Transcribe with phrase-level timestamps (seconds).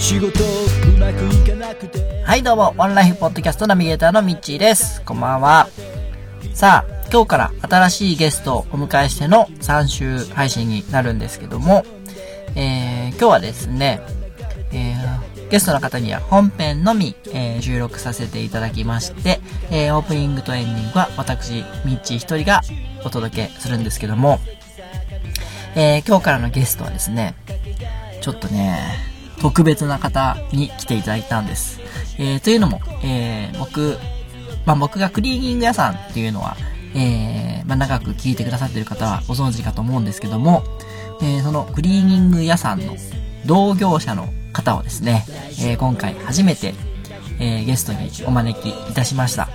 [0.00, 2.22] 仕事うまくいかなくて。
[2.24, 2.74] はいどうも。
[2.78, 5.02] ワンライフポッドキャストナビゲーターのミッチーです。
[5.02, 5.68] こんばんは。
[6.54, 11.84] さあ今日から新しいゲストをお迎えしての3週配信になるんですけども、
[12.56, 14.00] えー、今日はですね、
[14.72, 19.40] えー、ゲストの方には本編のみ、えー収録させていただきまして、
[19.70, 22.62] えーオープニングとエンディングは私、ミッチー一人が
[23.04, 24.40] お届けするんですけども、
[25.76, 27.34] えー今日からのゲストはですね、
[28.22, 29.09] ちょっとね、
[29.40, 31.80] 特別な方に来ていただいたんです。
[32.18, 33.98] えーというのも、えー僕、
[34.66, 36.56] まあ、僕がクリーニング屋さんっていうのは、
[36.94, 40.62] えーまあ、長く聞いてくださってる方はご存知かと思うんですけども、
[41.22, 42.94] えーそのクリーニング屋さんの
[43.46, 45.24] 同業者の方をですね、
[45.60, 46.74] えー今回初めて、
[47.38, 49.48] えーゲストにお招きいたしました。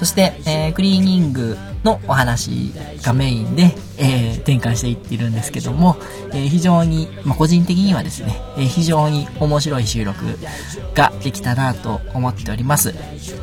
[0.00, 3.64] そして、えークリーニングのお話がメインで、
[3.98, 5.98] えー展開していっているんですけども、
[6.32, 10.38] えー非常に、まあ、個人的にはですね、えー非常に面白い収録
[10.94, 12.94] ができたなと思っております。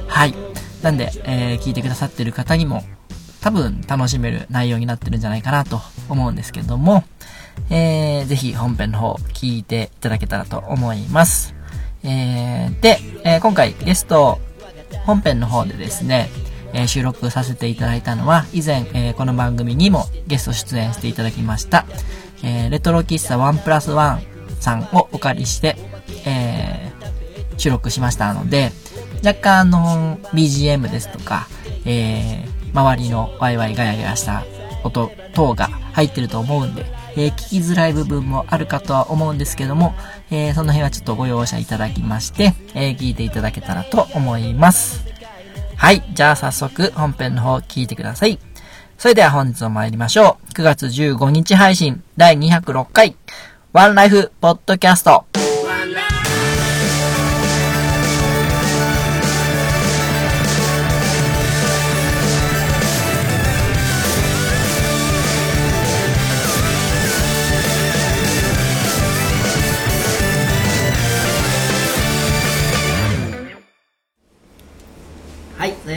[0.07, 0.33] はい。
[0.81, 2.83] なんで、えー聞いてくださってる方にも、
[3.39, 7.03] 多分楽しめる内容になってるんじゃないかなと思うんですけども、
[7.69, 11.53] えー、ぜひ本編の方聞いていただけたらと思います。
[12.03, 14.39] えー、で、えー今回ゲスト
[15.05, 16.29] 本編の方でですね、
[16.73, 21.85] えー収録させていただいたのは、以前、えーこの番組にもゲスト出演していただきました、
[22.43, 24.21] えーレトロ喫茶ワンプラスワン
[24.59, 25.75] さんをお借りして、
[26.25, 28.71] えー収録しましたので、
[29.25, 31.47] 若干あの、BGM ですとか、
[31.85, 34.43] えー周りのワイワイガヤガヤした
[34.83, 36.85] 音等が入ってると思うんで、
[37.15, 39.95] えー聞きづらい部分もあるかとは思うんですけども、
[40.29, 45.06] えーその辺はちょっとご容赦いただきまして、えー聞いていただけたらと思います。
[45.77, 46.03] はい。
[46.13, 48.39] じゃあ早速本編の方聞いてください。
[48.97, 50.53] それでは本日も参りましょう。
[50.53, 53.15] 9月15日配信第206回
[53.73, 55.46] ワンライフポッドキャスト。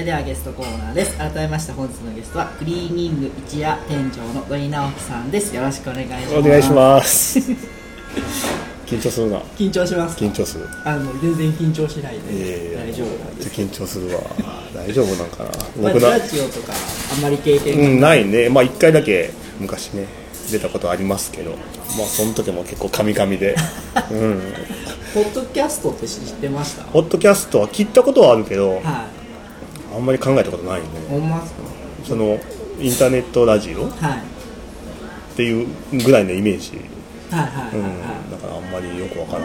[0.01, 1.17] れではゲストコーナーです。
[1.19, 5.55] 改めまして本日のゲストはクリーニング一夜店長の土井直樹さんです。
[5.55, 6.37] よろしくお願いします。
[6.39, 7.39] お願いします。
[8.87, 9.39] 緊張するな。
[9.57, 10.25] 緊張しますか？
[10.25, 10.67] 緊張する。
[10.85, 12.21] あの全然緊張しないで。
[12.31, 13.49] え大丈夫なんです。
[13.51, 14.21] 緊張するわ。
[14.75, 15.51] 大丈夫なんかな。
[15.83, 16.73] まあ、僕なラジオとか
[17.15, 18.49] あんまり経験がうんないね。
[18.49, 19.31] まあ一回だけ
[19.61, 20.07] 昔ね
[20.51, 21.51] 出たことありますけど。
[21.97, 23.55] まあその時も結構カミカミで。
[24.11, 24.41] うん。
[25.13, 26.85] ポッドキャストって知ってました？
[26.85, 28.81] ポッドキャストは聞いたことはあるけどはい。
[28.85, 29.07] あ
[30.01, 31.61] んまり考えたことないね思いますか？
[32.05, 32.39] その
[32.81, 33.87] インターネットラジオ？
[33.87, 35.37] っはい。
[35.37, 36.79] ていうぐらいのイメージ。
[37.31, 37.85] はいはいはい、うん。
[37.85, 37.93] はい
[38.31, 39.45] だからあんまりよくわから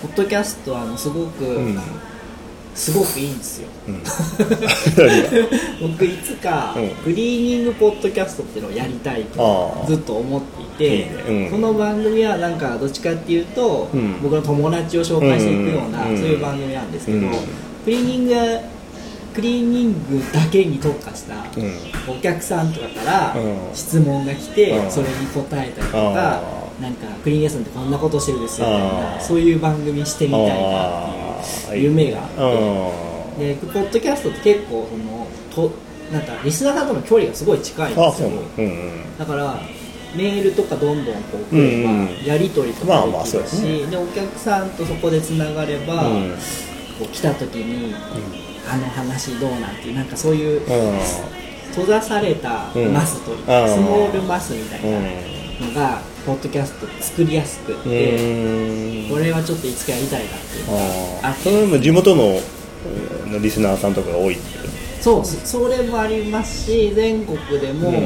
[0.00, 1.78] ポッドキャストはあのすごく、うん。
[2.74, 3.68] すごくいいんですよ。
[3.86, 4.02] うん。
[5.92, 6.88] 僕いつかうん。
[7.04, 10.40] クリーニングポッドキャストっていうのをやりたいとずっと思っ
[10.78, 14.22] ていてこの番組はなんかどっちかっていうと、うん。
[14.22, 16.16] 僕の友達を紹介していくような、うん。
[16.16, 17.30] そういう番組なんですけど、うん。
[17.84, 18.34] クリーニング
[19.34, 22.16] クリーニングだけに特化したうん。
[22.18, 23.74] お客さんとかからうん。
[23.74, 24.90] 質問が来て、うん。
[24.90, 26.42] それに答えたりとあか
[26.80, 32.34] なんかクリーニング屋さんってこんなことしてるんですよみたいあなーそういう番組してみたいなあっていう夢があって。
[33.36, 33.38] うん。
[33.38, 35.26] でポッドキャストって結構その
[35.68, 35.72] と
[36.12, 38.28] なんかリスナーさんとの距離がすごい近いんですよ。
[38.28, 39.56] うんうんだから
[40.14, 42.24] メールとかどんどんこううんうん。
[42.26, 46.30] やり取りとかまあまあできるし、そうですでお客さんとそこでつながれば、うん。
[46.98, 47.94] こう来た時に、
[48.68, 50.98] あの話どうなんていうなんかそういううん。
[51.72, 53.74] 閉ざされたうんマスというか、うん。
[53.74, 60.76] スモールマスみたいうんなのが、ポッドキャスト作りやすくて、これはちょっといつかやりたいなっていうの
[61.22, 62.38] があそれも地元の
[63.32, 64.42] うんリスナーさんとかが多いって
[65.00, 65.24] そう。
[65.24, 68.02] そそれもありますし全国でも、うん。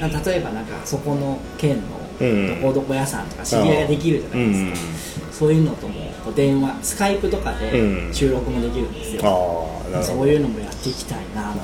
[0.00, 1.78] な例えばなんかそこの県
[2.20, 4.82] うんのどこどこ屋さんとか知り合いができるじゃないです
[5.26, 8.14] か、そういうのとも電話スカイプとかでうん。
[8.14, 11.58] 収録もできるんですよ、ああなるほそういうのもやっていきたいなと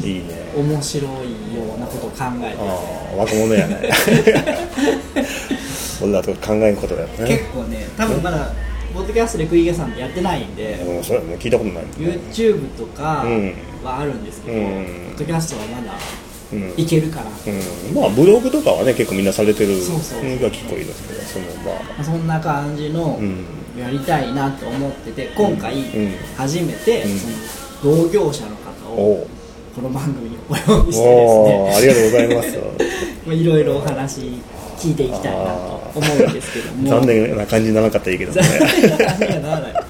[0.00, 0.52] どいいね。
[0.56, 2.56] 面白いようなことを考えて。
[2.56, 2.64] てあ
[3.12, 3.90] あ若者やね。
[6.02, 7.14] 俺らとか考えんことだよね。
[7.26, 8.52] 結構ね多分まだ
[8.92, 11.36] ポッドキャストでクイゲさんってやってないんでうんそうやね。
[11.38, 11.84] 聞いたことない。
[11.98, 13.54] YouTube とかうん。
[13.82, 14.64] はあるんですけど、うん。
[14.64, 15.94] ポッドキャストはまだ
[16.52, 16.74] うん。
[16.76, 23.44] いけるから、うん、まあブログとかはね結構みんなされてるそうそうのが結構いいですけどそのまあまあそんな感じのうん
[23.78, 27.18] やりたいなと思ってて今回うん初めてうん。
[27.18, 29.26] その同業者の方を
[29.74, 32.52] この番組にお呼びしておーありがとうございます。
[32.52, 34.20] ですねまあいろいろお話
[34.78, 36.88] 聞いていきたいなと思うんですけども。
[36.88, 38.42] 残念な感じにならなかったらいいけどね。
[38.42, 39.84] 残念な感じにはならない。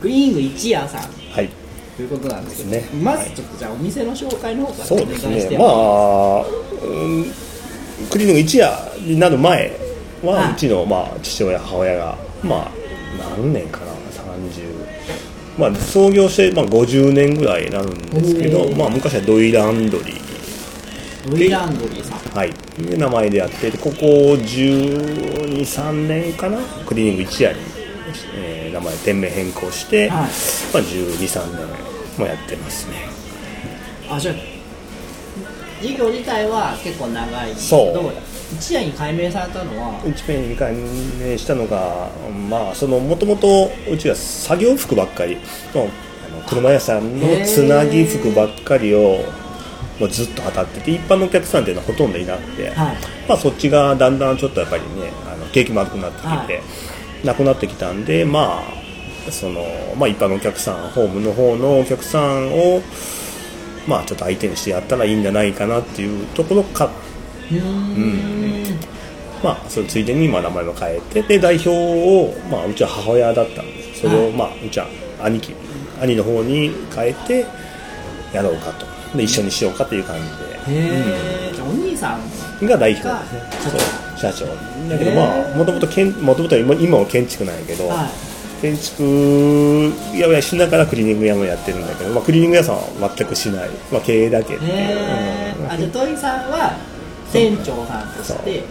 [0.00, 1.00] グリーンング一夜さん。
[1.02, 1.48] はい。
[1.96, 3.02] ということなんですけどですね。
[3.02, 5.58] まずちょっとじゃあお店の紹介の方からお願いしてですね。
[5.58, 7.24] まあ、うん、
[8.10, 8.70] クリーニング一夜
[9.00, 9.81] になる前
[10.22, 10.52] は、はい。
[10.52, 12.70] うちの、まあ、父親母親がまあ
[13.36, 21.30] 何年かな30まあ創業して、まあ、50年ぐらいになるんですけどまあ、昔はドイランドリー。
[21.30, 22.18] ドイランドリーさん。
[22.36, 27.58] はい、いう名前でやっててここ123年かなクリーニング一夜に、
[28.36, 30.18] えー名前店名変更して、はい。
[30.18, 30.28] まあ、
[30.82, 31.66] 123年
[32.18, 32.96] もやってますね。
[34.10, 34.34] あじゃあ
[35.82, 37.92] 事業自体は結構長いけそう。
[37.92, 38.12] ど
[38.62, 42.08] 一夜に改名されたのは一ペンに改名したのが
[42.48, 45.36] まあそのもともとうちは作業服ばっかり
[45.74, 45.88] の
[46.24, 49.24] あの車屋さんのつなぎ服ばっかりを
[49.98, 52.96] もうずっと当たってて一般のお客さんっていうのはほとんどいなくて、はい。
[53.28, 57.26] まあ、そっちがだんだんちょっとやっぱりねあの景気も悪くなってきて、はい。
[57.26, 58.62] なくなってきたんでま
[59.28, 59.64] あその、
[59.96, 62.80] まあ、一般のお客さんホームの方のお客さんを
[63.88, 66.90] まあちょっと相手にしてやったらいいんじゃないかなっていうところか。
[67.50, 68.41] うーん
[69.42, 74.32] まあ、それついでにまあ名前も変えてで代表を、まあ、うちは母親だったんですそれを、はい。
[74.32, 74.86] まあ、うちは
[75.20, 75.54] 兄貴
[76.00, 77.46] 兄の方に変えて
[78.32, 78.86] やろうかと。
[79.16, 80.22] で一緒にしようかという感じ
[80.72, 82.20] へえじゃあお兄さん
[82.60, 83.08] でが代表。
[83.08, 84.46] ですねがそう社長。
[84.88, 88.08] だけどまあもともともともと今今は建築なんやけど、はい。
[88.62, 95.58] 建築屋をしながらクリーニング屋もやってるんだけど、まあ、クリーニング屋さんは全くしない、まあ、経営だけっていう。
[95.60, 95.70] うん。
[95.70, 96.76] あじゃあ土井さんは
[97.32, 98.62] 店長さんとして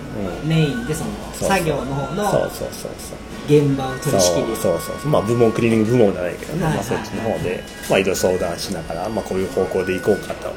[0.45, 3.17] メインでその作業の方のそうそうそうそう。
[3.47, 4.55] 現場を取り仕切る。
[4.55, 5.11] そうそうそう。
[5.11, 10.49] まあ部門クリーニング部門じゃないけどね、はいまあ、そっちの方で、まあ、いろいろ相談しながら、まあ、こういう方向で行こうかと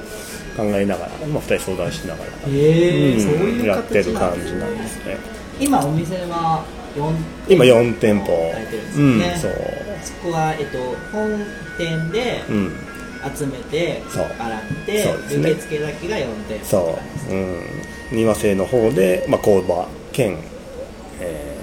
[0.57, 5.17] 考えながら、まあ、2人相談しながら、へえそううんいうやってる形感じなんですね
[5.59, 6.65] 今お店は
[6.95, 8.27] 4今4店舗。
[8.53, 9.75] されてるんですうんそう。
[10.03, 10.79] そこは、えっと、
[11.11, 11.41] 本
[11.79, 12.73] 店でうん。
[13.35, 15.15] 集めて洗って、ね。
[15.31, 16.99] 受付だけが4店舗そ
[17.31, 17.63] う、うん、
[18.13, 20.39] 庭製の方で、まあ、工場兼、
[21.21, 21.55] えー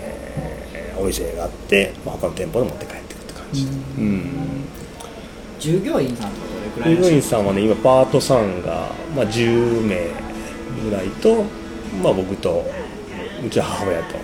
[1.02, 4.30] お店があって、まあ、他の店舗で持って帰ってくるって感じ、うん。
[5.60, 10.10] 従業員さんとかどれくらいい従業員さんはね今パートさんが、まあ、10名
[10.84, 11.44] ぐらいと、
[12.04, 12.64] まあ、僕と
[13.44, 14.16] うち母親と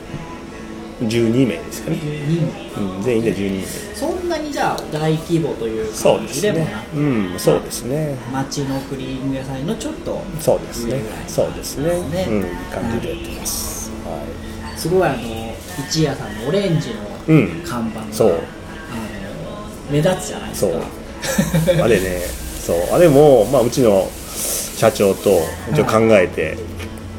[0.99, 3.65] 12名ですかね、12名うん、全員で12名
[3.95, 8.15] そんなにじゃあ大規模というそう感ですねじでもなくうんそうですね。
[8.31, 11.01] 町のクリーニング屋さんのちょっとそうですね。
[11.27, 11.87] そうですね。
[12.09, 12.25] ね。
[12.29, 14.23] うんいい感じでやってます、は
[14.75, 15.17] すごいあの
[15.87, 16.95] 一夜さんのオレンジの
[17.27, 17.61] うん。
[17.63, 18.29] 看板が、そう。
[18.29, 18.39] あの
[19.91, 20.71] 目立つじゃないですか。
[21.65, 21.75] そう。
[21.81, 22.21] あれね
[22.59, 22.77] そう。
[22.93, 24.07] あれも、まあ、うちの
[24.75, 25.29] 社長と
[25.71, 26.57] 一応考えて、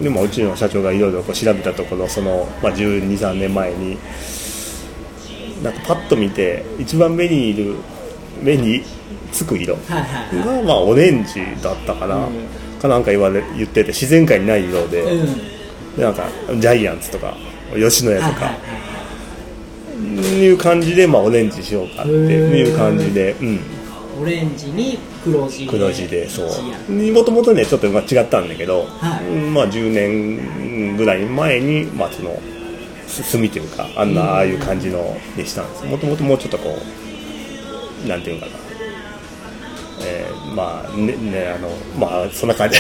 [0.01, 3.99] でもうちの社長がいろいろ調べたところその、まあ、1 2 3年前に
[5.63, 7.75] なんかパッと見て一番目にいる
[8.43, 8.83] 目に
[9.33, 12.81] つく色が、まあ、オレンジだったかな、うん。
[12.81, 15.97] かなんか言われ言ってて自然界にない色で,、うん。
[15.97, 16.29] でなんか
[16.61, 17.35] ジャイアンツとか
[17.75, 18.53] 吉野家とか、
[19.99, 23.61] いう感じで、まあ、オレンジしようかっていう感じで、うん、
[24.21, 26.43] オレンジに黒地で黒字でそ
[26.89, 26.93] う。
[26.93, 29.25] もともとねちょっとまあ違ったんだけど、はい。
[29.27, 32.39] うんまあ10年ぐらい前に、まあ、その
[33.07, 36.77] す墨というかあんなああいう感じのにしたんですもともともうちょっとこ
[38.05, 38.53] うなんていうかな。
[40.01, 42.79] えーまあねねあのまあそんな感じ。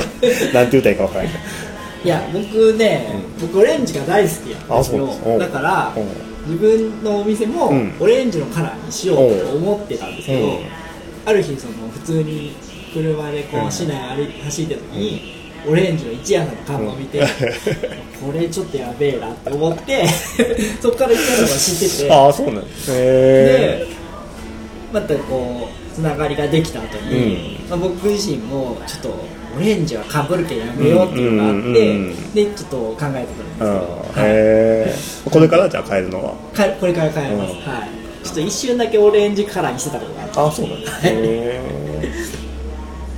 [0.52, 1.44] なんて言うたらいいかわからないけど。
[2.04, 3.08] いや僕ね、
[3.40, 6.00] 僕オレンジが大好きやんあそうだからう。
[6.00, 7.94] ん自分のお店もうん。
[8.00, 10.58] オレンジのカラーにしようと思ってたんですけど、うん。
[11.26, 12.52] ある日その普通に
[12.92, 13.66] 車でこうん。
[13.66, 15.34] う市内歩い走ってた時に、
[15.66, 17.26] オレンジの一夜の看板を見て、うん。
[18.26, 20.06] これちょっとやべえなって思って
[20.80, 22.12] そこから一夜さんが知ってて。
[22.12, 24.04] ああそうなんですへで
[24.92, 29.24] またこうつながりができた後に、まあ、僕自身もちょっと
[29.56, 32.34] オレンジはかぶるけんやめようっていうのがあって、うんうんうん。
[32.34, 33.70] でちょっと考えてたんですけど、
[34.16, 36.34] えうんへえこれからじゃあ帰るのは？
[36.52, 38.24] かこれから帰ります、うんはい。
[38.24, 40.40] ちょっと一瞬だけオレンジカラーにしてたことがあって。
[40.40, 41.60] あそうなんだへえ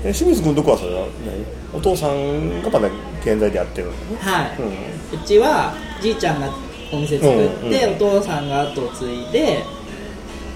[0.05, 1.45] え清水君どこはそれは何
[1.79, 2.89] お父さんがまだ
[3.23, 3.99] 現在でやってるのね。
[4.21, 6.49] はい、ううちはじいちゃんが
[6.93, 9.65] お店作って、うんうんお父さんが後を継いで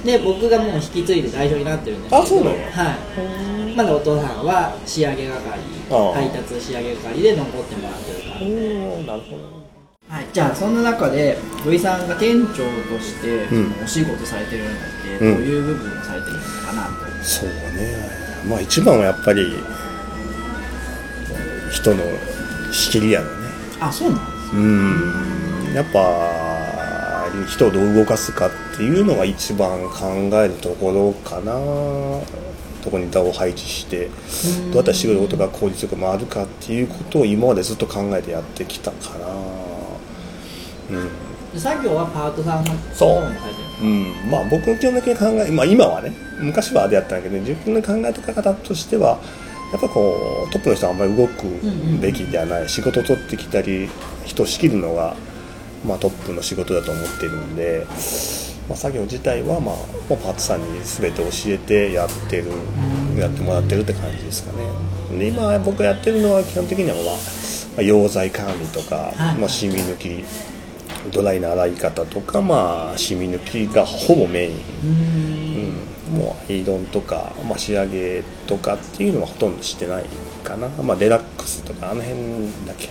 [0.05, 2.57] で僕がもう引き継いで代表になってるんですけどあそうなの？
[2.57, 2.59] は
[3.73, 3.77] い。
[3.77, 5.61] まだお父さんは仕上げ係
[6.15, 9.61] 配達仕上げ係で残ってもらってるからんおおなるほど。
[10.09, 13.47] はい、じゃあそんな中で土井さんが店長として
[13.83, 14.73] お仕事されてるのっ
[15.21, 15.37] てうん。
[15.37, 17.55] どういう部分をされてるのかなと、そうね。
[18.49, 19.53] まあ一番はやっぱり
[21.73, 22.03] 人の
[22.73, 23.49] 仕切りやろね。
[23.79, 25.75] あそうなんですうん。
[25.75, 26.01] やっぱ
[27.47, 30.07] 人をどう動かすかっていうのが一番考
[30.39, 31.53] えるところかな。
[32.83, 39.27] どこに座を配置してどうやったら仕事が効率よく回るかっていうことを今までずっと考えてやってきたかな。
[40.99, 41.09] うん。
[41.53, 43.23] で作業はパートさんのそう。
[43.83, 49.19] うん、まあ僕の基本的な考え、まあ、今はね昔はあれやったんだけど自分の考え方としては
[49.73, 51.47] やっぱこうトップの人はあんまり動く
[52.01, 53.89] べきではない、仕事を取ってきたり
[54.25, 55.17] 人を仕切るのが、
[55.87, 57.87] まあ、トップの仕事だと思っているんで、
[58.69, 62.51] まあ、作業自体は、まあ、もうパートさんに全て教えてやってる
[63.17, 65.19] やってもらってるって感じですかね。
[65.19, 67.11] で今僕がやってるのは基本的には、まあま
[67.79, 69.37] あ、溶剤管理とか、はい。
[69.39, 70.25] まあ、染み抜き
[71.13, 74.55] ドライな洗い方とか、まあ、染み抜きがほぼメイン、
[76.13, 80.05] うん、もうアイロンとか、まあ、仕上げとかっていうのはほとんどしてない
[80.45, 82.21] かな、まあ、デラックスとかあの辺
[82.67, 82.89] だけ、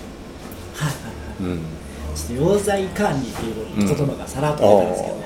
[0.75, 1.43] はいはいはい。
[1.43, 1.61] うん、
[2.15, 5.19] ちょっと溶剤管理っていう言葉がさらっと出たんですけど、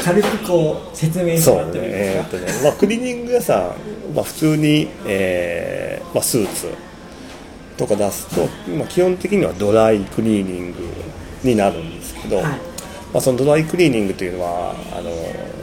[0.04, 6.68] 軽くこう説明してもらってもいいですか、とね、まあ、クリーニング屋さん、まあ、普通に、えーまあ、スーツ
[7.76, 10.78] とか出すと、まあ、基本的にはドライクリーニング
[11.42, 12.44] になるんですけど、はい。
[13.12, 15.10] まあ、そのドライクリーニングというのはあの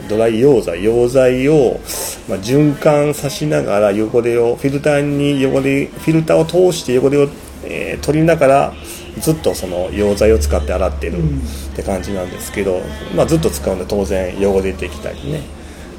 [0.08, 1.80] ドライ溶剤溶剤を、
[2.28, 7.28] まあ、循環さしながら汚れをフィルターに汚れフィルターを通して汚れを、
[7.64, 8.72] えー取りながら
[9.18, 12.80] ずっとその溶剤を使って洗ってるって感じなんですけど、
[13.14, 15.42] まあ、ずっと使うんで当然汚れてきたりね、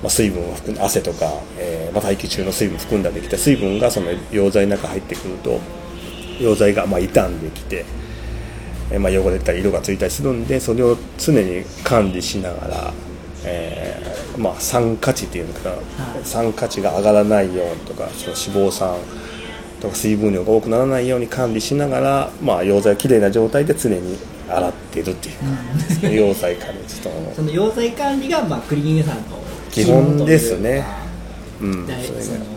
[0.02, 5.60] まあ、水分を含ん汗とか、えーまあ、大気中の水分含んだできた水分がその溶剤の中入ってくると
[6.40, 7.86] 溶剤がまあ傷んできて。
[8.92, 12.94] えーまあ、汚れたり色がついたりするんでそれを常に管理しながら、
[13.46, 15.76] えーまあ、酸化値っていうのかな、
[16.24, 18.96] 酸化値が上がらないようにとかその脂肪酸
[19.80, 24.18] とか水分量が多くならないように管理しながら、まあ、溶剤をきれいな状態で常に
[24.50, 29.24] 洗ってるっていう、溶剤管理ちょっとその溶剤管理が、まあ、クリーニングさんの
[29.72, 30.84] 基本ですね。
[31.62, 31.88] うん。
[31.88, 32.14] 大そ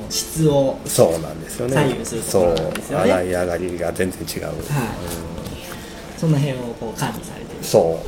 [0.09, 1.75] 質をそうなんですよね。
[1.75, 3.13] 左右するとそうころなんですよね。
[3.13, 4.55] 洗い上がりが全然違う、はい。
[6.19, 7.65] その辺をこう管理されてる。
[7.65, 8.01] そ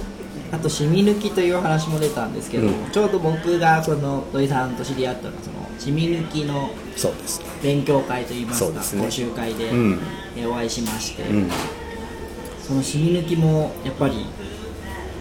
[0.53, 0.55] う。
[0.55, 2.91] あと染み抜きという話も出たんですけど、うん。
[2.93, 7.47] ちょうど僕がその土井さんと知り合ったのはその染み抜きのそうですね。
[7.63, 9.05] 勉強会といいますかすね。
[9.05, 9.71] 講習会で、
[10.47, 11.51] お会いしまして、うん。
[12.63, 14.27] その染み抜きもやっぱり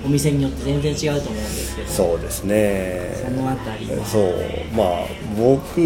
[0.05, 3.15] お店によって全然違うと思うんですけどそうですね。
[3.25, 4.05] そのあたりは。
[4.05, 4.33] そう。
[4.75, 5.07] まあ
[5.37, 5.81] 僕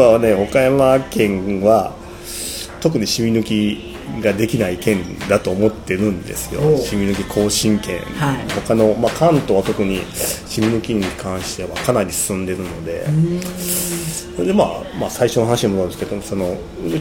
[0.00, 1.94] はね岡山県は
[2.80, 3.87] 特に染み抜き
[4.20, 6.60] ができない県だと思ってるんですよ。
[6.78, 8.38] 染み抜き更新県、はい。
[8.66, 10.02] 他の、まあ、関東は特に
[10.46, 13.06] 染み抜きに関してはかなり進んでるので、
[14.34, 16.56] それでまあ、まあ、最初の話に戻るんですけどその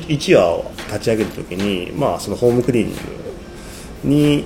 [0.07, 4.45] 一夜を立ち上げるときに、まあ、そのホームクリーニングに、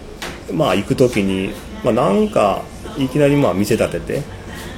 [0.54, 1.54] まあ、行くときに、
[1.84, 2.64] まあ、なんか
[2.98, 4.14] いきなりまあ店立てて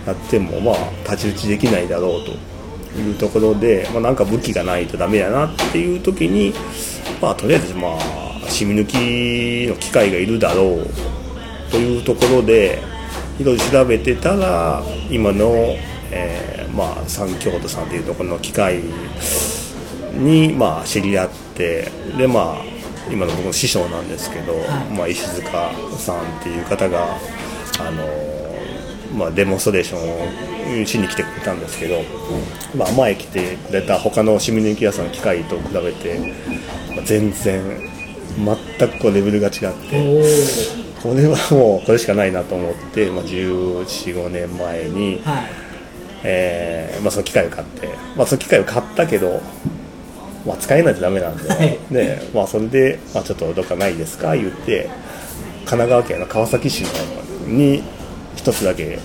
[0.05, 2.33] やってもまあ太刀打ちできないだろうと
[2.97, 6.53] いうところで、まあ、なんか武器がないとダメだなっていう時に、
[7.21, 12.79] まあ、とりあえずまあ染み抜きの機械がいるだろうというところで
[13.39, 15.75] いろいろ調べてたら今の、
[16.12, 18.81] えーまあ、三京都さんというところの機械
[20.13, 22.63] に、まあ、知り合ってで、まあ、
[23.12, 24.53] 今の僕の師匠なんですけど、
[24.95, 27.17] まあ、石塚さんっていう方が、
[27.79, 28.42] あの
[29.17, 32.01] まあ、デモンストレーションをしに来てくれたんですけど、
[32.75, 36.20] まあ、前来てくれた他の染み抜き屋さんの機械と比べて、
[36.96, 37.63] まあ全然
[38.38, 40.84] 全くこうレベルが違って。
[41.03, 45.50] これはもうこれしかないなと思って、まあ、1415年前に、はい。
[46.24, 49.41] えーまあ、その機械を買って、まあ、その機械を買ったけど、
[50.48, 51.77] まあ、使えないとダメなんで、はい。
[51.91, 54.89] でまあ、それで、まあ、ちょっとどっかないですか言って
[55.65, 56.89] 神奈川県の川崎市の
[57.48, 57.84] に
[58.35, 58.99] 一つだけ、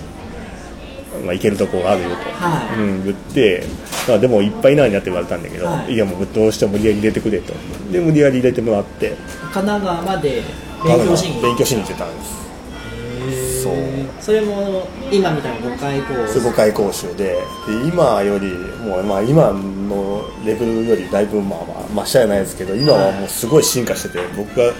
[1.25, 2.79] まあ、行けるとこがあるよと、はい。
[2.79, 3.63] うん、言って、
[4.07, 5.93] まあ、でもいっぱいないなって言われたんだけど、はい。
[5.93, 7.53] い、やもうどうしても無理やり入れてくれと。
[7.91, 9.15] で無理やり入れてもらって。
[9.51, 10.43] 神奈川まで
[10.83, 13.63] 勉強しに勉強しに行ってたんです。
[13.63, 13.73] そう。
[14.19, 17.25] それも今みたいな5回コース5回講習で。
[17.25, 17.41] で
[17.87, 18.47] 今より
[18.79, 24.71] もう、まあ、今のレベルよりだいぶまあまあまあ下じゃないですけど今はもうすごい進化してて僕が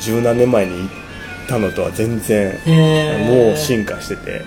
[0.00, 0.88] 十何年前に行っ
[1.50, 2.52] たのとは全然
[3.26, 4.42] もう進化してて。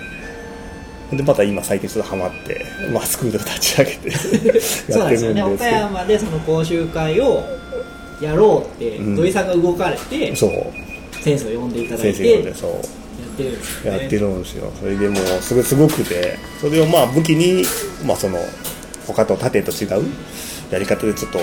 [1.12, 7.44] でまた今最近ちょっとハマって、まあ、スクール立ち上げて やってるんですよね岡ですけど山でその講習会を
[8.20, 9.16] やろうってうん。
[9.16, 11.22] 土井さんが動かれて、そう。
[11.22, 12.70] 先生を呼んでいただい先てや生でそう。
[13.34, 13.98] ってるんですよね。
[13.98, 14.72] やってるんですよ。
[14.80, 17.64] それでもうすごいすごくてそれをまあ武器に、
[18.06, 18.38] まあ、その
[19.06, 20.04] 他と盾と違う
[20.70, 21.38] やり方でちょっと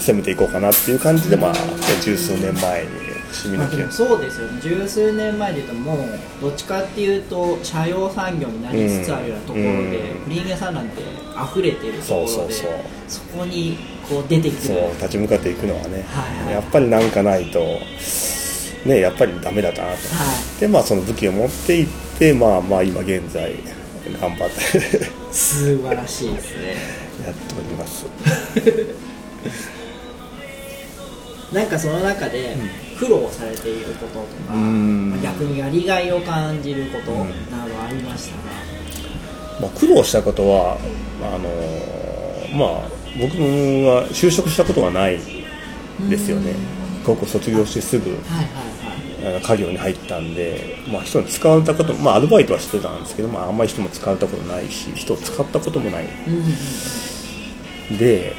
[0.00, 1.54] 攻めていこうかなっていう感じでまあ
[2.02, 2.88] 十数年前に
[3.32, 4.60] 市民まあ、の気でもそうですよね。
[4.60, 10.24] 十数年前で言うともうどっちかっていうと車用産業になりつつあるようなところで、うん。
[10.24, 11.02] フリーゲさんなんて
[11.52, 12.70] 溢れてるところでそうそうそう。
[13.08, 13.78] そこに
[14.08, 16.52] こう出てくそうる立ち向かっていくのはね、はいはい。
[16.54, 17.60] やっぱりなんかないと
[18.86, 19.96] ねやっぱりダメだなと、は
[20.60, 23.54] でまあその武器を持っていってまあまあ今現在
[24.20, 24.54] 頑張って。
[24.54, 26.76] い素晴らしいですね。
[27.26, 28.06] やっております
[31.52, 32.56] なんかその中で
[32.98, 34.54] 苦労されていることとか、
[35.22, 38.42] 逆にやりがいを感じることなどありましたが、
[39.60, 40.76] まあ、苦労したことは
[41.22, 41.96] あのー
[42.56, 42.88] まあ
[43.18, 43.36] 僕
[43.86, 45.18] は就職したことがない
[46.08, 46.54] ですよね。
[47.04, 48.20] 高校卒業してすぐはい
[49.30, 56.08] はい家業に入ったんで、まあ、人に使われたことまあアルバイトはしてたんですけど、まあ、あんまり人も使われたことないし人を使ったこともない。
[57.98, 58.34] で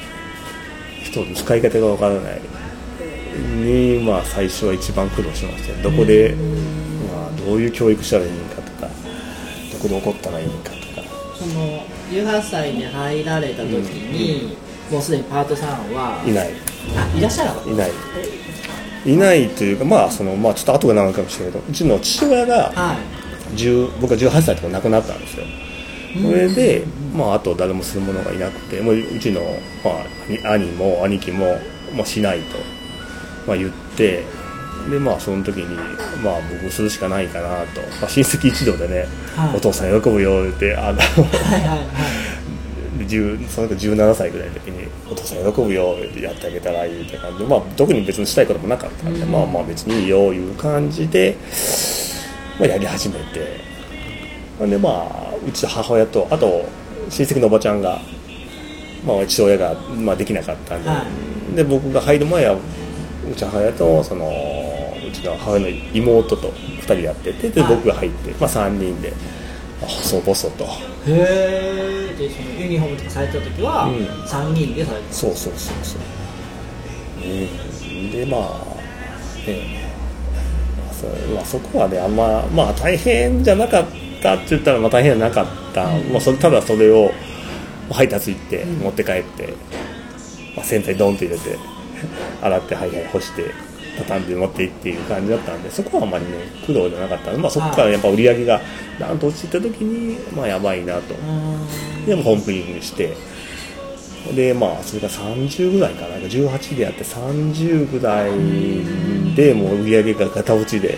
[1.03, 2.41] 人の使い方がわからない
[3.35, 5.73] に、まあ、最初は一番苦労しました。
[5.77, 6.35] よどこで、
[7.11, 8.87] まあ、どういう教育したらいいんかとか
[9.73, 11.07] どこで怒ったらいいんかとか。
[11.37, 14.57] その18歳で入られた時に、
[14.91, 16.53] もうすでにパートさんはいない。
[16.95, 17.91] あいらっしゃらなかったいない。
[19.05, 22.97] いないというかまあそのまあちょっと後が長いかもしれないけどうちの父親がはい。
[23.55, 25.45] 10僕が18歳とか亡くなったんですよ。
[26.21, 29.41] それで、まあ、あと誰もする者がいなくてもううちの、
[29.83, 31.45] まあ、兄兄も兄貴も、
[31.95, 32.57] まあ、しないと、
[33.47, 34.23] まあ、言って
[34.89, 35.75] でまあその時に、
[36.23, 39.05] まあ、僕するしかないかなと、まあ、親戚一同でね、
[39.35, 39.57] はい。
[39.57, 41.79] お父さん喜ぶよってあのはいはいはい。
[43.07, 49.31] 10その時17歳ぐらいの時に「お父さん喜ぶよ」ってやってあげたらいいって感じで、まあ、特に別にしたいこともなかったんで、うん。
[49.31, 51.37] まあまあ別にいいよいう感じで、
[52.59, 53.67] まあ、やり始めて。
[54.65, 56.65] でまあうちの母親とあと
[57.09, 57.99] 親戚のおばちゃんが、
[59.05, 61.05] まあ、父親が、まあ、できなかったんで,、は
[61.55, 62.57] で僕が入る前は
[63.31, 64.31] うちの母親とその
[65.07, 67.75] うちの母親の妹と2人やっててではい。
[67.75, 69.11] 僕が入って、まあ、3人で、
[69.81, 70.65] まあ細々と。
[70.65, 73.95] へえでそのユニフォームとかされてた時は、うん。
[74.25, 76.01] 3人でされてたそうそうそうそう、
[77.23, 78.41] うん、でまあ
[79.47, 79.87] ね。
[80.77, 83.85] まあそまあそこはねあんままあ大変じゃなかっ
[84.21, 86.09] たって言ったらまあ大変じゃなかった、うん。
[86.11, 87.11] まあ、それただそれを
[87.91, 88.79] 配達行ってうん。
[88.79, 89.53] 持って帰って、
[90.55, 91.57] まあ、洗剤ドンって入れて
[92.41, 93.51] 洗ってはいはい干して
[93.97, 96.31] 畳んで持っていっていう感じだったんでそこはあんまりね
[96.65, 97.31] 苦労じゃなかった。
[97.31, 98.61] んで、まあ、そこからやっぱ売り上げが
[98.99, 101.15] ダンと落ちてた時にまあやばいなと。
[102.05, 103.15] でもホームクリーニングして。
[104.35, 106.17] でまあそれが30ぐらいかな。
[106.17, 110.97] 18でやって30ぐらいでもう売り上げがガタ落ちで。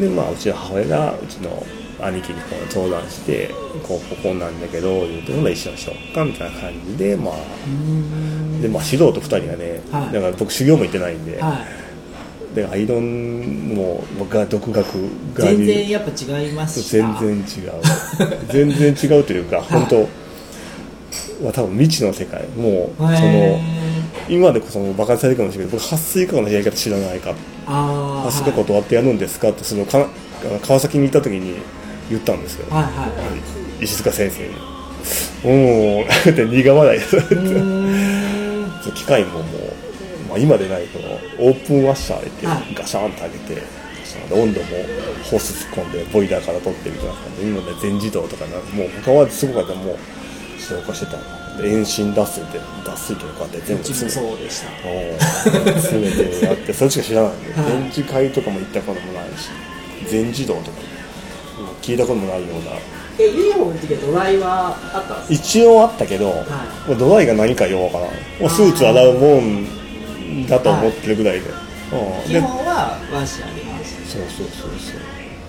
[0.00, 1.66] でまあうちの母親がうちの
[2.00, 3.48] 兄貴にこう相談して
[3.86, 7.34] こうこうこうなんだけど言うてほんなら一緒にしようかみたいな感じでまあ
[8.62, 10.12] でまあ素人2人がね、はい。
[10.12, 11.58] だから僕修行も行ってないんで、は
[12.52, 12.54] い。
[12.54, 14.86] でアイロンも僕が独学
[15.34, 16.90] が全然やっぱ違いますし。
[16.90, 17.44] 全然違う。
[18.50, 20.08] 全然違うというか本当
[21.46, 23.60] は多分未知の世界もうそのへ
[24.28, 27.34] 今でこそバカにされるかもしれないけど僕撥水加工のやり方知らないか。
[27.66, 30.08] 撥水加工どうやってやるんですかってそのか
[30.66, 31.56] 川崎に行った時に
[32.10, 32.66] 言ったんですよ。
[32.70, 32.94] はいはい。
[32.94, 34.54] はい石塚先生に
[35.44, 36.98] 「おお」って苦笑い。
[36.98, 39.44] うーんそう機械ももう、
[40.28, 42.74] まあ、今でないこのオープンワッシャーではい。
[42.74, 43.62] ガシャンと上げて、
[44.04, 44.66] その温度も
[45.30, 48.56] ホース突っ込んでボイラーから取ってみたいな感じで今で全自動とかな。
[48.74, 49.96] もう他はすごかったもう
[50.60, 51.18] 消化してた
[51.62, 54.68] 遠心脱水で脱水機でこうやって全部そうでした。
[54.88, 54.90] お
[55.70, 57.32] ー詰めてやってそれしか知らない。
[57.32, 57.72] んで、はい。
[57.80, 59.50] 電池会とかも行ったこともないし
[60.10, 60.80] 全自動とか。
[60.80, 60.97] も
[61.82, 62.72] 聞いたこともないような。
[63.18, 66.26] えユニフォームの時はドライはあったんです一応あったけど、
[66.86, 68.10] もうドライが何かようわからん。
[68.40, 74.12] もうスーツ洗うもんだと思ってるぐらいで,、うん、基で本はワッシャーでます。
[74.12, 75.00] そうそうそうそう。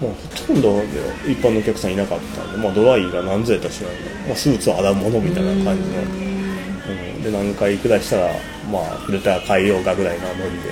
[0.02, 0.82] もうほとんど
[1.28, 6.06] 一般のお客さんいなかったんで、まあ、ドライが何ぞやったら知らんけど、まあ、スーツを洗うものみたいな感じの、う
[7.19, 8.34] ん、で何回くらいしたら
[8.72, 10.69] まあフィルター変えようかぐらいなノリで、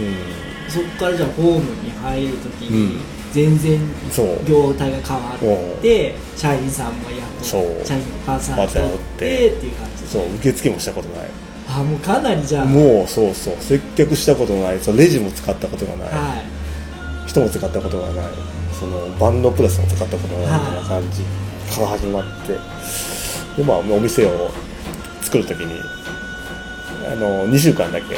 [0.00, 3.80] うん、そこからじゃあホームに入る時に、うん全然
[4.46, 7.58] 業態が変わって社員さんもやって社
[7.96, 11.28] 員パーツさんパーツさん取っててっていう感じそう受付もしたことない。
[11.70, 16.34] あもうかなりじゃあもうそうそう接客したことないそうレジも使ったことがない、は
[17.26, 17.28] い。
[17.28, 18.26] 人も使ったことがない。
[18.80, 21.22] そのバンドプレスも使ったことがないみたいな感じ。
[21.74, 22.54] から始まって。
[23.56, 24.50] でまあお店を
[25.20, 25.78] 作る時に
[27.06, 28.14] あの2週間だけ、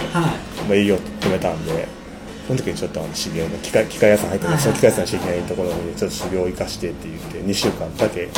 [0.73, 1.89] 営業止めたんで
[2.47, 8.29] その時にちょっとあの修行の機械機械屋さん入ってその機械屋さんの知り合いのところにちょっと修行を生かしてって言って2週間だけ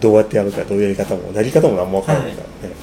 [0.00, 2.74] どうやってやるかどういうやり方もやり方も何も分からないからね、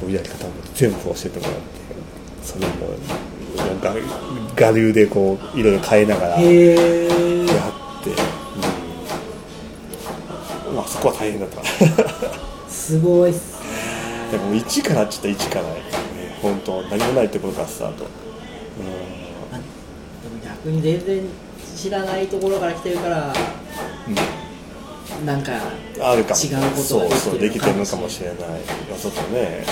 [0.00, 1.60] こういうやり方も全部教えてもらって
[2.42, 2.74] それも
[3.80, 3.94] が
[4.68, 8.10] 我流でこういろいろ変えながらやって、
[10.68, 10.76] うん。
[10.76, 11.62] まあそこは大変だった。
[12.68, 13.58] すごいっす
[14.30, 15.70] でも一からちょっと一から、ね、
[16.42, 18.04] 本当何もないところからスタート、
[20.64, 21.22] 全然
[21.76, 23.32] 知らないところから来てるからん
[25.18, 25.52] うん、なんか
[26.00, 26.40] あるかも。
[26.40, 28.36] 違うことそうがそうできてるのかもしれない。
[28.38, 29.64] いやちょっとね、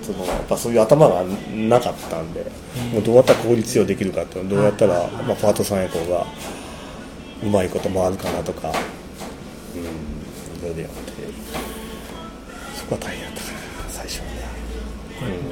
[0.00, 2.44] うん、そのやっぱそういう頭がなかったんで、
[2.92, 6.26] もうどうやったら効率よくできるかっていうのどうやったら、まあ、パートさんや方が
[7.42, 9.84] うまいこと回るかなとか、うん、い
[10.62, 11.12] ろいろやって
[12.76, 13.58] そこは大変だったかな
[13.90, 14.63] 最初はね、うん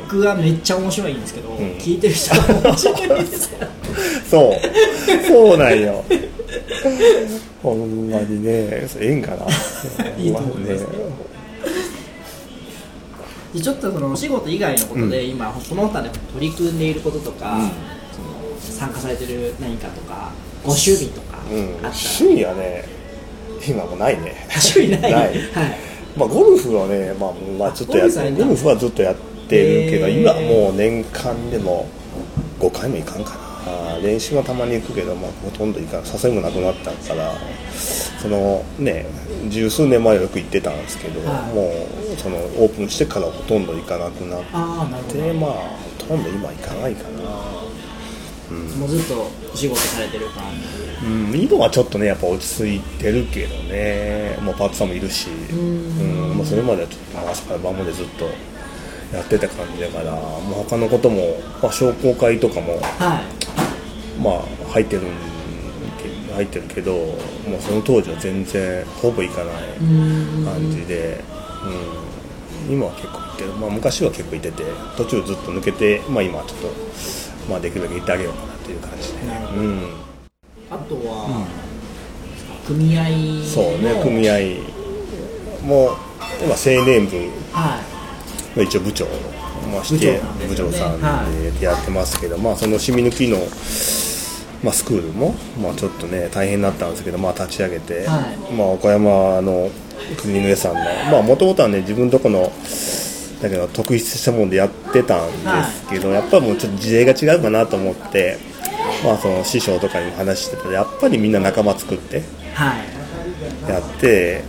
[0.02, 1.56] 僕はめっちゃ面白いんですけど、ん。
[1.78, 3.68] 聞いてる人は面白いですよ。
[4.28, 5.26] そう。
[5.26, 6.04] そうなんよ。
[7.62, 8.48] ほんまにね。
[8.50, 9.46] ええんかな。
[10.18, 10.82] いいと思います。
[10.82, 10.86] ね。
[13.54, 17.60] でちょっとそのお仕事以外のことで、う今この他で取り組んでいることとか、うん。
[17.60, 20.32] その参加されてる何かとか
[20.64, 22.84] ご趣味とかうん、あったら、趣味はね
[23.66, 24.46] 今もうないね。
[24.50, 25.12] 趣味ない。
[25.12, 25.32] はい。
[26.16, 29.16] まあゴルフはね、まあ、まあちょっとやゴルフはずっとやっ
[29.48, 31.86] てるけど、今もう年間でも
[32.60, 33.42] 5回も行かんかな。
[34.02, 36.04] 練習はたまに行くけど、まあ、ほとんど行かん。
[36.04, 37.32] 誘いもなくなったから
[38.20, 39.06] そのね
[39.48, 41.54] 十数年前はよく行ってたんですけど、はい。
[41.54, 44.42] もうそのオープンしてからほとんど行かなくなっ
[45.04, 47.22] てまあほとんど今行かないかな。
[48.78, 50.44] もうずっとお仕事されてる感
[51.00, 51.06] じ。
[51.06, 54.36] うん、今はちょっとねやっぱ落ち着いてるけどね。
[54.42, 55.28] もうパートさんもいるし。
[55.30, 56.36] うん。
[56.36, 58.28] もうそれまではちょっとまあ朝から晩までずっと
[59.12, 63.20] やってた感じだからもう他のことも、まあ、商工会とかもは
[64.18, 64.20] い。
[64.20, 65.02] まあ入ってる
[66.34, 70.44] 入ってるけどもうその当時は全然ほぼ行かないうん。
[70.46, 71.22] 感じで、
[72.68, 74.64] うん、今は結構行ってる、まあ、昔は結構行ってて
[74.96, 76.68] 途中ずっと抜けて、まあ、今はちょっと、
[77.50, 79.18] まあ、できるだけ行ってあげようかなという感じで、
[79.56, 79.80] うん、
[80.70, 81.46] あとは、
[82.66, 84.38] 組合のそうね組合
[85.66, 85.96] も
[86.42, 87.16] 今青年部
[87.52, 87.91] はい。
[87.91, 87.91] の
[88.56, 89.06] 一応部長
[89.72, 93.38] まして部部長長ささんでやってますけど、まあその染み抜きの、
[94.62, 98.52] まあ、スクールも、まあ、ちょっとね大変だったんですけど、まあ、立ち上げて、はい。
[98.52, 99.70] まあ、岡山の
[100.20, 102.52] クリーニング屋さんのまあもともとはね自分のとこの
[103.40, 108.38] だけど特筆したもんでやってたんですけど、やっぱりもうちょっと事例が違うかなと思って、
[109.04, 112.22] まあ、その師匠とかにも話してたらやっぱりみんな仲間作って
[112.54, 113.70] はい。
[113.70, 114.44] やって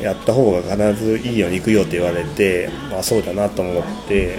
[0.00, 4.38] やった方が必ずいいようにいくよって言われて、まあ、そうだなと思って、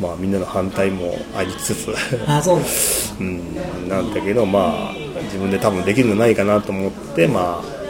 [0.00, 1.94] まあ、みんなの反対もありつつ、
[2.26, 3.40] あそうなんです うん、
[3.88, 7.82] なんだけど、まあ、自分で多分できるのないかなと思って、まあ、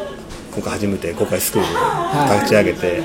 [0.52, 3.00] 今回初めて公開スクール立ち上げて、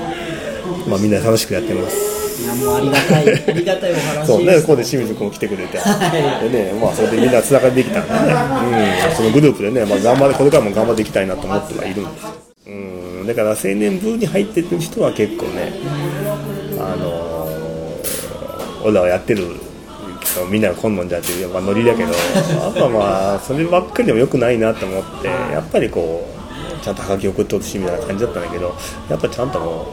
[0.86, 2.18] まあ、みんな楽しくやってます。
[2.42, 3.24] いやもうありがたい。
[3.48, 6.50] ありがたいお話そうね、ここで清水君も来てくれて、はい。
[6.50, 12.47] でね、まあ、それでみんなつながりできたんでね、うん、そのグループでね、まあ、頑張れ、これからも頑張っていきたいなと思ってはいるんですよ。
[12.68, 15.72] うん、だから青年部に入ってる人は結構ね、
[16.78, 17.28] あのー
[18.84, 19.44] 俺らはやってる
[20.20, 22.12] けど、みんながこんなんじゃっていう、まあ、ノリだけど、
[22.64, 26.28] あとはまあ、そればっかりでもよくないなと思って、やっぱりこ
[26.80, 28.74] う、ちゃんとはがき送ってほしいみたいな感じだったんだけど、
[29.10, 29.92] やっぱちゃんとも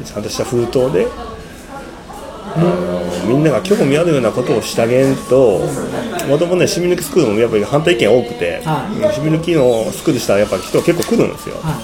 [0.00, 1.06] う、ちゃんとした封筒で、
[2.54, 5.60] あのみんなが興味あるようなことをしてあげんと
[6.28, 9.14] もともとね染み抜きスクールもやっぱり反対意見多くて、はい。
[9.14, 11.80] 染み抜きのスクールしたらやっぱり人結構来るんですよ、は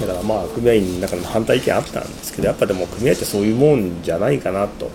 [0.00, 4.90] だからまあ組合員の中でも反対意見あったんですけどやっぱでも組合ってそういうもんじゃないかなと、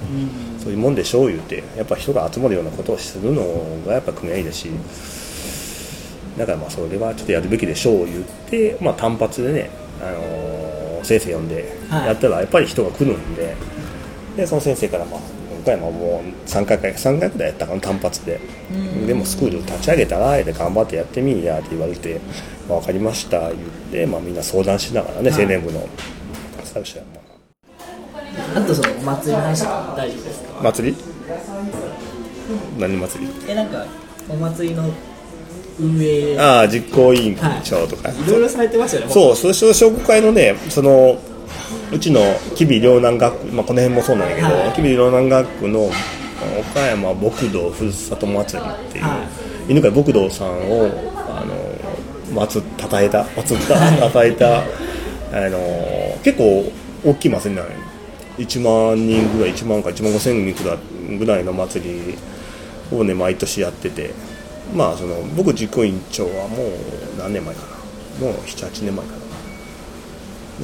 [0.60, 3.44] そういうもんでしょう言うてやっぱ人が集まるようなことをするの
[3.86, 4.70] がやっぱ組合員だし。
[6.38, 9.70] だからまあそれはちょっとやるべきでしょう言って、まあ、単発でね、
[10.02, 12.08] あのー先生呼んではい。
[12.08, 13.56] やったらやっぱり人が来るんで,、
[14.40, 15.20] でその先生からまあ
[15.62, 18.40] 岡山もう3回か3回くらいやったかな単発で、
[19.06, 22.22] でもスクール立ち上げたらで頑張ってやってみんやって言われて
[22.70, 23.54] 「まあ、分かりました」言っ
[23.92, 25.42] て、まあ、みんな相談しながらね、はい。
[25.44, 25.86] 青年部の
[26.64, 27.04] 最初は
[28.56, 28.66] まあ。
[28.66, 30.62] とそのお祭りの話は大丈夫ですか？
[30.64, 30.98] 祭り？
[32.80, 33.32] 何祭り？
[33.50, 33.86] えなんか
[34.30, 34.90] お祭りの
[35.80, 36.34] 運営。
[36.34, 41.18] いああ実行委員長とか、ろいろされてますよねそう、その商工会のね、その、
[41.92, 42.22] うちの
[42.52, 45.90] 吉備両南学区、まあ、この辺もそうなんだけど、はい吉備両南学区の
[46.60, 49.28] 岡山牧道ふるさと祭りっていう、は
[49.70, 54.64] 犬飼牧道さんを、あの、祭った、たえた、祭った、たえた、あ
[55.50, 56.72] の、結構
[57.06, 57.76] 大きい祭りなのよ。
[58.38, 62.18] 1万人ぐらい、1万か1万5千人ぐらいぐらいの祭り
[62.98, 64.12] をね、毎年やってて、
[64.74, 66.70] まあ、その、僕実行委員長はもう
[67.20, 67.62] 何年前か
[68.20, 68.26] な。
[68.26, 69.29] もう7、8年前かな。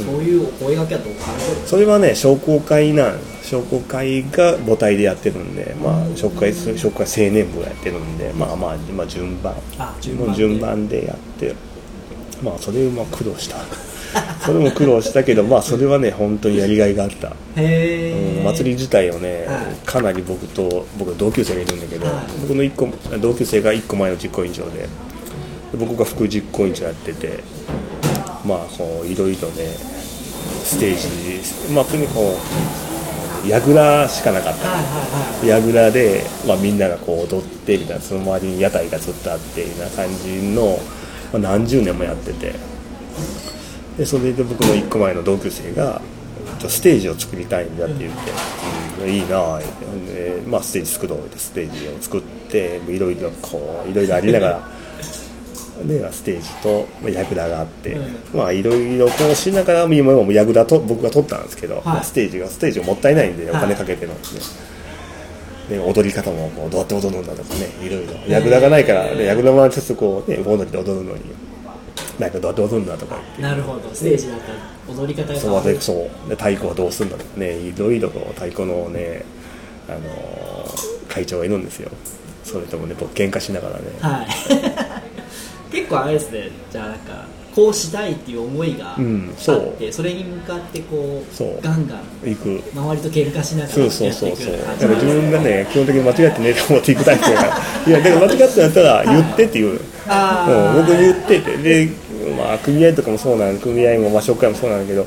[0.04, 1.14] そういうお声掛けはどう。
[1.16, 1.32] か
[1.66, 9.56] それはね商工会なん商工会が母体でやってるんで、まあ、商工会商工会青年部がやってるんでまあまあ、まあ、順番。
[9.78, 11.06] あ順番で。
[11.06, 11.56] やって
[12.44, 13.58] まあそれも苦労した。
[14.46, 17.32] それも苦労したけどまあそれはね本当にやりがいがあった、う
[17.62, 19.86] ん祭り自体をね、はい。
[19.86, 22.26] かなり僕と僕同級生がいるんだけど、はい。
[22.42, 22.88] 僕の一個
[23.20, 24.88] 同級生が1個前の実行委員長でで
[25.78, 27.44] 僕が副実行委員長やってて
[28.46, 29.76] まあこういろいろね
[30.64, 32.38] ステージまあとにかくこ
[33.44, 40.80] う櫓しかなかった櫓で、まあ、みんながこう踊ってみたいなその周りに屋台がずっとあってみたいな感じの、
[41.32, 42.54] まあ、何十年もやってて
[43.98, 46.02] でそれで僕の1個前の同級生が
[46.60, 48.32] 「ちょステージを作りたいんだ」って言って
[49.04, 54.75] 「うんいいなあ」で、まあ、ステージ作ろうってステージを作っていろいろこういろいろありながら。
[55.84, 57.98] でステージとまあ櫓があって、
[58.34, 64.60] まあいろいろこうしながら今も櫓と僕が取ったんですけど、まあステージがステージがもったいないんでお金かけてるんです
[65.70, 71.22] ね、で踊り方もこうどうやって踊るんだとかねいろいろ櫓がないからで櫓はちょっとこうね盆踊りで踊るのに
[72.20, 73.90] なんかどうやって踊るんだとかなるほど。
[73.94, 74.60] ステージだったら
[74.98, 75.40] 踊り方が。
[75.40, 76.30] そうでそう。
[76.30, 79.26] で太鼓はどうするんだとかねいろいろこう太鼓のね
[79.90, 81.90] あのー会長がいるんですよ。
[82.44, 83.84] それともね僕喧嘩しながらね。
[84.02, 84.95] はい
[85.76, 86.50] 結構あれですね。
[86.72, 89.06] じゃあなんかこうしたいっていう思いがあって、う。
[89.06, 92.64] んそうそれに向かってこうガンガン行く。
[92.74, 94.30] 周りと喧嘩しながらそうやってそうそう。
[94.30, 97.48] そういくような感だから自分がね基本的に間違ってねえと思っていくタイプだから。
[97.88, 99.80] いやだから間違ってやったら言ってっていう。
[100.08, 100.80] あー。
[100.80, 101.58] うん僕言ってて。
[101.58, 101.90] で、
[102.38, 105.06] まあ、組合とかもそうなん組合も、まあ、紹介もそうなんだけど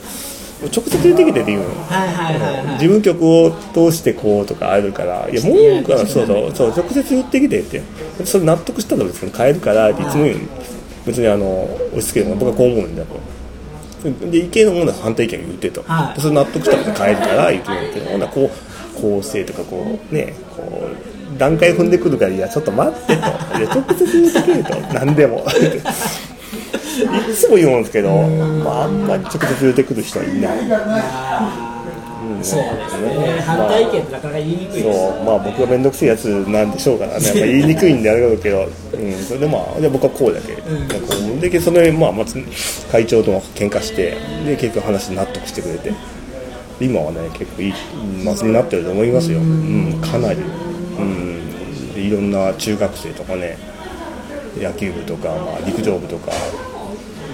[0.67, 1.69] 直接言ってきてって言うの。
[1.87, 2.79] はいはいはいはい。
[2.79, 5.29] 事務局を通してこうとかあるから。
[5.31, 7.83] いや文句はそうそうそう直接言ってきてって
[8.25, 10.05] それ納得したら別に変えるからってい。
[10.07, 10.43] つも言うの
[11.07, 13.19] 別にあの押し付けるの僕はこう思うんだと。
[14.31, 16.15] で意見のものは反対意見言ってと、はい。
[16.15, 18.51] でそれ納得したら変えるから言ってるけどほんならこ
[18.97, 20.89] う構成とかこうねこ
[21.35, 23.13] う段階踏んでくるからいやちょっと待ってと。
[23.13, 24.77] いや直接言ってくれと。
[24.95, 25.45] 何でも。
[26.99, 31.68] いつも言うんですけど、まあ、あんまり直接言ってくる人はいない
[32.39, 33.41] あーそうですね。
[33.41, 34.99] 反対意見ってなかなか言いにくいです。
[34.99, 35.25] そう。
[35.25, 41.41] まあ僕が面倒くせえやつなんでしょうからね、 まあ、言いにくいんであれだろうけど、うん、それでまあじゃあ僕はこうだけ、なん。
[41.41, 42.39] でそれまあ松
[42.91, 45.93] 会長とも喧嘩してで結局話納得してくれて。
[46.81, 47.75] 今はね結構いい
[48.25, 50.39] 祭りになってると思いますよ、うん、かなり、
[50.97, 53.59] うん、でいろんな中学生とかね。
[54.61, 56.33] 野球部とか、まあ、陸上部とか、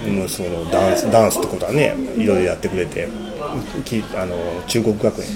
[0.07, 3.07] うん、そのダンスダンスってことはねいろいろやってくれて。
[3.07, 4.35] きあの
[4.67, 5.35] 中国学園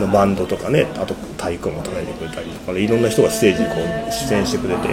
[0.00, 4.88] のバンドとかねあと太鼓も叩いてくれたりとかいろんな人がステージにこう出演してくれて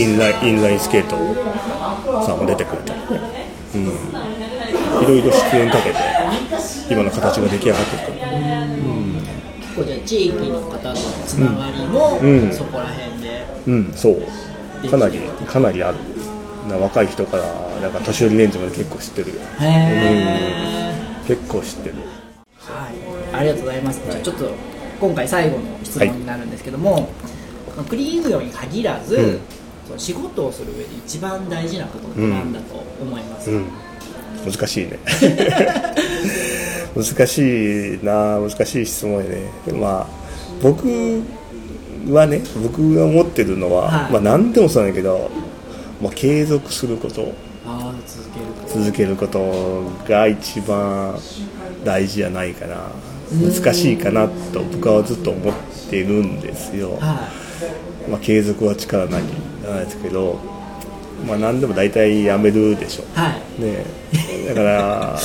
[0.00, 1.16] インラインインラインスケート
[2.24, 3.82] さんも出てくれたりね、うん、
[5.04, 5.96] いろいろ出演かけて
[6.90, 8.20] 今の形が出来上がってる。
[8.20, 8.66] から
[9.60, 12.52] 結構じゃあ地域の方とのつながりも、うん。
[12.52, 13.46] そこら辺で。
[13.66, 13.92] うん。
[13.94, 14.88] そう。
[14.88, 15.98] かなりかなりある。
[16.68, 17.44] な若い人から
[17.80, 19.40] なんか年寄り年中まで結構知ってるよ。
[19.60, 20.89] へえ、
[21.30, 21.94] 結構知ってる。
[22.58, 24.50] はい、ありがとうございます、じゃあちょっと
[25.00, 27.08] 今回最後の質問になるんですけども、
[27.88, 29.40] クリーン業に限らず、うん。
[29.86, 34.98] その仕事をする上で一番大事なことって何だと思いますか、うん、難しいね。
[36.96, 39.50] 難しいな難しい質問やね。
[39.72, 40.06] まあ
[40.60, 41.22] 僕
[42.08, 44.12] はね僕が思ってるのは、はい。
[44.12, 45.30] まあ何でもそうなんだけど、
[46.02, 47.32] まあ、継続すること
[48.72, 51.18] 続けることが一番
[51.84, 52.76] 大事じゃないかな
[53.32, 55.54] 難しいかなと僕はずっと思っ
[55.90, 57.28] てるんですよ、は
[58.08, 59.24] まあ、継続は力なり
[59.64, 60.38] なんですけど、
[61.26, 63.02] まあ、何でも大体やめるでしょ。
[63.02, 63.62] いはい。
[63.62, 63.84] ね。
[64.48, 65.18] だから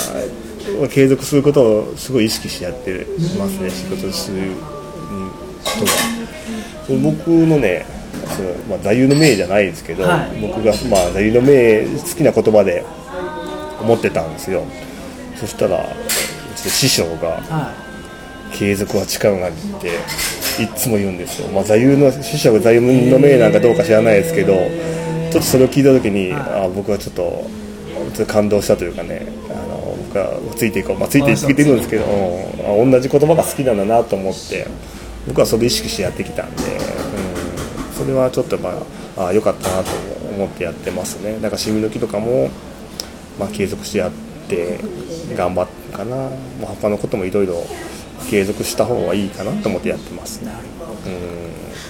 [0.80, 3.06] まあ継続することをすごい意識してやって
[3.38, 4.56] ますね仕事するうん
[5.64, 5.72] こ
[6.88, 7.86] とが僕のね
[8.36, 10.42] その、まあ、座右の銘じゃないですけど、はい。
[10.42, 12.84] 僕が、まあ、座右の銘好きな言葉で
[13.86, 14.64] 思ってたんですよ。
[15.36, 15.86] そしたらう
[16.56, 17.74] ちの師匠がは
[18.52, 19.90] 継続は力なりって
[20.64, 26.42] いつも言うんですよ、まあ、座右の師匠が座右の銘なんかどうか知らないですけどちょっとそれを聞いた時に、はい。
[26.66, 27.46] あ僕はちょっと
[28.16, 32.90] ちょっと感動したというかねあの僕はついていこう、まあ、ついていってるんですけど、うん。
[32.90, 34.66] あ同じ言葉が好きなんだなと思って
[35.28, 38.82] 僕はそれを意識してやってきたんで、うん、それはちょっとま
[39.18, 39.92] ああ良かったなと
[40.36, 41.36] 思ってやってますね。
[41.40, 42.50] だからシミ抜きとかも、
[43.40, 44.12] まあ、継続してやっ
[44.50, 44.80] て
[45.36, 46.26] 頑張ったかな、ま
[46.64, 47.66] あ、他のこともいろいろ
[48.30, 50.44] 継続した方がいいかなと思ってやってます。
[50.44, 50.52] ね。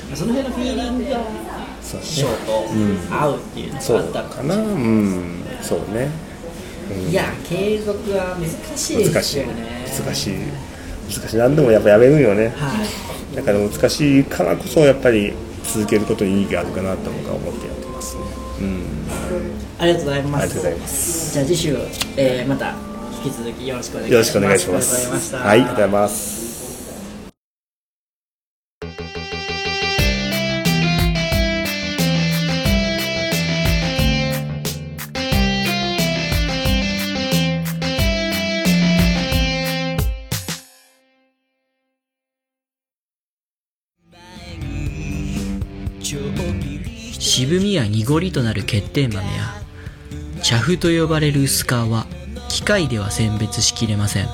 [0.09, 0.15] うん。
[0.15, 1.19] その辺のフィーリングが
[1.81, 5.43] そうショーと合うっていうのがあったのかかなうん。
[5.61, 6.09] そうね、
[6.91, 7.09] うん。
[7.09, 9.29] いや継続は難しいで難しい。
[9.31, 10.33] すよね難しい。
[11.19, 11.37] 難しい。
[11.37, 12.53] 何でもやっぱやめるよね。
[12.55, 13.35] はい。
[13.35, 18.21] だから難しいからこそやっぱり続けることに意義があるかなと僕は思ってやってますね。
[18.61, 20.43] うんありがとうございます。
[20.43, 21.33] ありがとうございます。
[21.33, 21.77] じゃあ次週、
[22.17, 22.73] えーまた
[23.23, 24.11] 引き続きよろしくお願いします。
[24.11, 25.35] よろしくお願いします。
[25.35, 26.45] はいありがとうございます。
[47.19, 49.64] 渋みや濁りとなる欠点豆や
[50.47, 52.05] 茶粉と呼ばれる薄皮は
[52.49, 54.27] 機械では選別しきれません。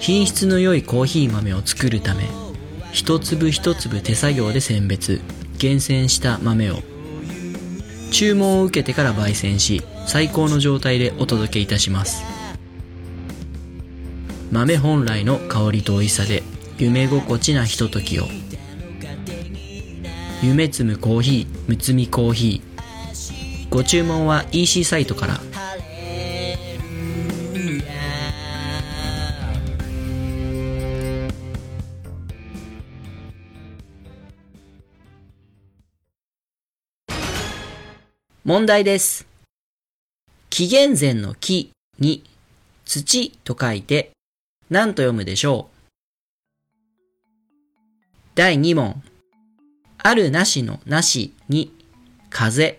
[0.00, 2.24] 品質の良いコーヒー豆を作るため
[2.90, 5.20] 一粒一粒手作業で選別
[5.56, 6.78] 厳選した豆を。
[8.10, 12.24] 注文を受けてから焙煎し最高の状態でお届けいたします。
[14.50, 16.42] 豆本来の香りと美味しさで
[16.76, 18.24] 夢心地なひとときを。
[20.42, 22.67] 夢摘むコーヒーむつみコーヒー。
[23.70, 25.40] ご注文は EC サイトから。
[38.44, 39.26] 問題です。
[40.48, 42.24] 紀元前の木に
[42.86, 44.12] 土と書いて
[44.70, 45.78] 何と読むでしょう。
[48.34, 49.02] 第2問。
[49.98, 51.70] あるなしのなしに
[52.30, 52.78] 風。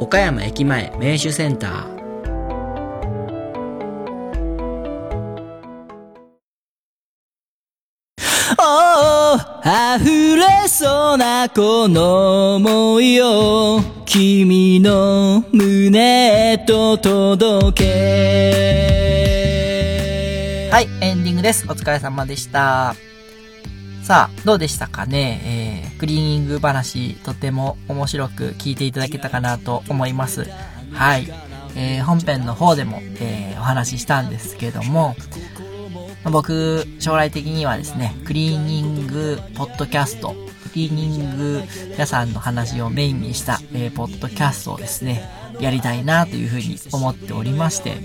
[0.00, 2.00] 岡山駅前名手センター
[8.58, 19.10] おー溢れそうなこの想いを君の胸へと届け
[20.72, 21.66] はい、エンディングです。
[21.68, 22.94] お疲れ様でした。
[24.10, 25.84] さあ、どうでしたかね？
[25.86, 30.50] えー、クリーニング話、とても面白く聞いていただけたかなと思います。
[30.92, 31.32] はい。
[31.76, 35.14] えー、本編の方でも、えー、お話ししたんですけども、
[36.24, 41.62] 僕、将来的にはですね、クリーニングポッドキャスト、クリーニング
[41.96, 45.22] 屋さんの話をメインにした、えーポッドキャストをですね、
[45.60, 47.96] やりたいなというふうに思っておりまして、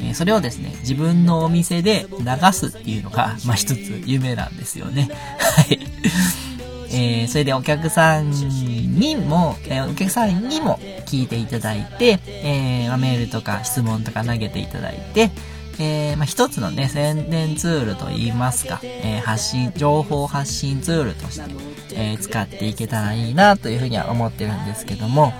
[0.00, 5.08] えそれをですね、自分のお店で流すっていうのが、まあ、一つ夢なんですよね。
[5.38, 5.78] はい。
[6.90, 15.30] えーそれでお客さんにも、えーお客さんにも聞いていただいて、えーメールとか質問とか投げていただいて、
[15.78, 21.50] えーまあ、一つのね、宣伝ツールといいますか、えー発信、情報発信ツールとして、
[21.94, 25.32] えー使っていけたらいいなというふうには思ってるんですけども、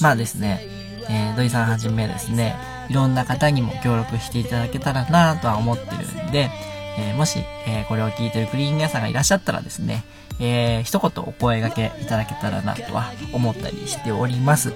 [0.00, 0.60] まあですね、
[1.08, 2.56] えー土井さんはじめですね、
[2.88, 6.50] いろんな方にも協力していただけたらなとは思ってるんで、
[6.98, 10.04] えーもし、えーこれを聞いてるクリーニング屋さんがいらっしゃったらですね、
[10.40, 14.72] えー一言お声掛けいただけたらなとは思ったりしております。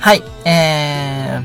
[0.00, 1.40] はい、え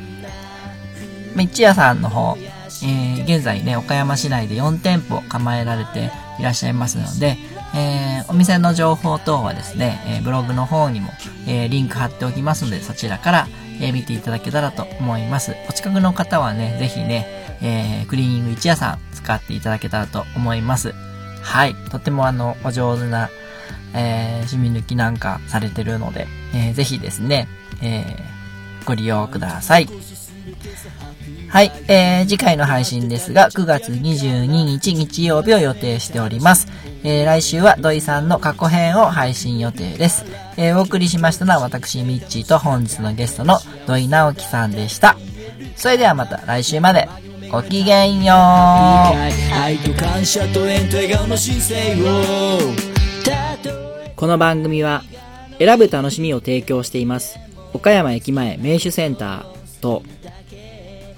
[1.34, 7.38] ー、ま一夜さんの方、えー現在ね、岡山市内で4店舗構えられていらっしゃいますので、
[7.76, 11.10] えーお店の情報等はですね、えーブログの方にも、
[11.48, 13.48] えーリンク貼っておきますので、そちらから、
[13.82, 15.56] え見ていただけたらと思います。
[15.70, 17.26] お近くの方はね、ぜひね、
[17.62, 20.94] えクリーニング一夜さん使っていただけたらと思います。
[21.42, 21.76] はい。
[21.90, 23.30] とてもあの、お上手な、
[23.96, 27.48] えー、染み抜きなんかされてるので、えーぜひですね、
[27.82, 28.40] えー
[28.86, 29.88] ご利用ください。
[31.50, 36.68] はい、えー、次回の配信ですが、9月22日日曜日を予定しております。
[37.04, 40.26] えー、来週は土井さんの過去編を配信予定です。
[40.58, 45.18] えー、お送りしましたのは私、ミッチーと本日のゲストの土井直樹さんでした。
[45.76, 47.10] それではまた来週まで。
[47.52, 48.38] ごきげんよう。
[48.38, 52.90] 愛と感謝と縁と笑顔の姿勢を
[54.20, 55.04] この番組は
[55.60, 57.40] 選ぶ楽しみを提供しています
[57.74, 60.04] 岡山駅前名手センターと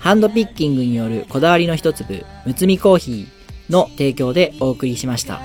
[0.02, 5.40] ハンドピッキングによるこだわりの一粒むつみコーヒーの提供でお送りしました。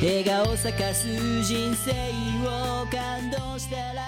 [0.00, 1.08] 笑顔咲かす
[1.42, 1.90] 人生
[2.46, 4.05] を感動したら